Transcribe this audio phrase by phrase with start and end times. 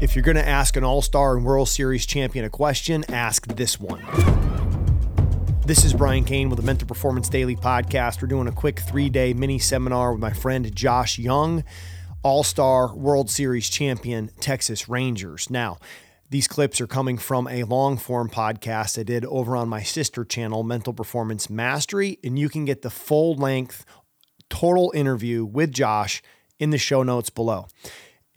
[0.00, 3.48] If you're going to ask an All Star and World Series champion a question, ask
[3.48, 4.00] this one.
[5.66, 8.22] This is Brian Cain with the Mental Performance Daily Podcast.
[8.22, 11.64] We're doing a quick three day mini seminar with my friend Josh Jung,
[12.22, 15.50] All Star World Series champion, Texas Rangers.
[15.50, 15.78] Now,
[16.30, 20.24] these clips are coming from a long form podcast I did over on my sister
[20.24, 23.84] channel, Mental Performance Mastery, and you can get the full length
[24.48, 26.22] total interview with Josh
[26.60, 27.66] in the show notes below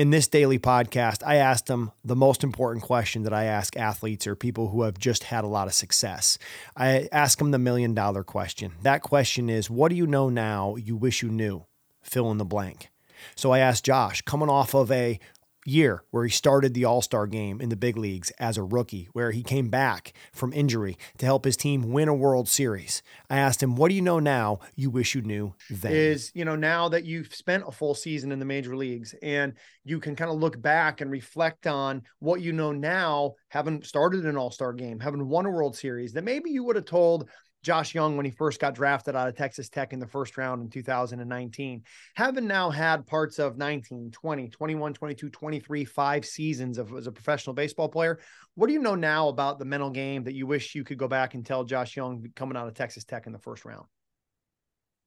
[0.00, 4.26] in this daily podcast, I asked him the most important question that I ask athletes
[4.26, 6.38] or people who have just had a lot of success.
[6.74, 8.72] I ask them the million dollar question.
[8.80, 11.66] That question is, What do you know now you wish you knew?
[12.00, 12.88] Fill in the blank.
[13.34, 15.20] So I asked Josh, coming off of a
[15.64, 19.08] year where he started the All Star game in the big leagues as a rookie,
[19.12, 23.02] where he came back from injury to help his team win a World Series.
[23.28, 25.92] I asked him, What do you know now you wish you knew then?
[25.92, 29.54] Is, you know, now that you've spent a full season in the major leagues and
[29.84, 34.26] you can kind of look back and reflect on what you know now, having started
[34.26, 37.28] an All Star game, having won a World Series, that maybe you would have told
[37.62, 40.62] Josh Jung when he first got drafted out of Texas Tech in the first round
[40.62, 41.82] in 2019.
[42.14, 47.12] Having now had parts of 19, 20, 21, 22, 23, five seasons of as a
[47.12, 48.18] professional baseball player,
[48.54, 51.08] what do you know now about the mental game that you wish you could go
[51.08, 53.84] back and tell Josh Jung coming out of Texas Tech in the first round?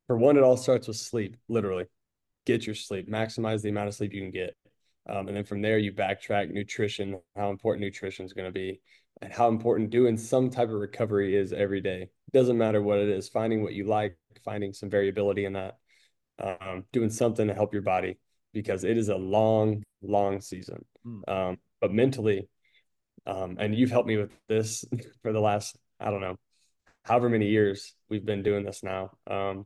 [0.08, 1.86] For one, it all starts with sleep, literally.
[2.45, 4.56] Get your sleep, maximize the amount of sleep you can get.
[5.10, 8.80] Um, and then from there, you backtrack nutrition, how important nutrition is going to be,
[9.22, 13.09] and how important doing some type of recovery is every day doesn't matter what it
[13.09, 15.78] is, finding what you like, finding some variability in that,
[16.39, 18.17] um, doing something to help your body
[18.53, 20.84] because it is a long, long season.
[21.06, 21.30] Mm.
[21.30, 22.48] Um, but mentally,
[23.26, 24.84] um, and you've helped me with this
[25.22, 26.36] for the last, I don't know,
[27.04, 29.11] however many years we've been doing this now.
[29.28, 29.66] Um,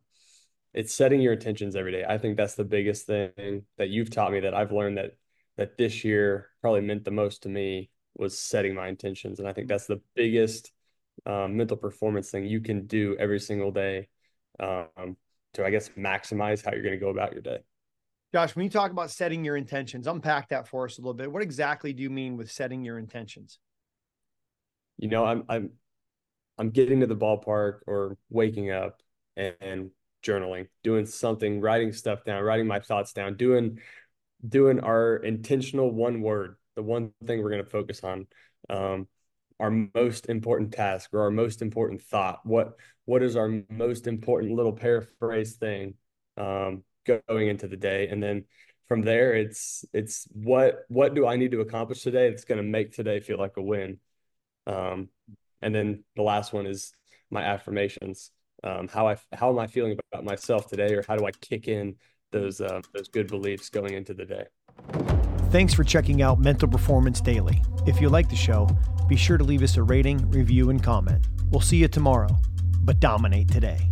[0.73, 2.05] it's setting your intentions every day.
[2.07, 5.11] I think that's the biggest thing that you've taught me that I've learned that
[5.57, 9.39] that this year probably meant the most to me was setting my intentions.
[9.39, 10.71] And I think that's the biggest
[11.25, 14.07] um, mental performance thing you can do every single day
[14.59, 15.17] um,
[15.53, 17.59] to, I guess, maximize how you're going to go about your day.
[18.33, 21.31] Josh, when you talk about setting your intentions, unpack that for us a little bit.
[21.31, 23.59] What exactly do you mean with setting your intentions?
[24.97, 25.71] You know, I'm I'm
[26.57, 29.01] I'm getting to the ballpark or waking up
[29.35, 29.91] and, and
[30.23, 33.79] journaling, doing something, writing stuff down, writing my thoughts down, doing
[34.47, 38.27] doing our intentional one word, the one thing we're going to focus on.
[38.69, 39.07] Um,
[39.59, 42.45] our most important task or our most important thought?
[42.45, 45.95] What what is our most important little paraphrase thing
[46.37, 48.07] um, going into the day?
[48.09, 48.45] And then
[48.87, 52.63] from there it's it's what what do i need to accomplish today that's going to
[52.63, 53.99] make today feel like a win?
[54.65, 55.09] Um,
[55.61, 56.93] and then the last one is
[57.29, 58.31] my affirmations.
[58.63, 61.67] Um, how i how am i feeling about myself today or how do i kick
[61.67, 61.95] in
[62.31, 65.16] those uh, those good beliefs going into the day
[65.47, 68.67] thanks for checking out mental performance daily if you like the show
[69.07, 71.25] be sure to leave us a rating, review, and comment.
[71.49, 72.37] We'll see you tomorrow,
[72.81, 73.89] but dominate today.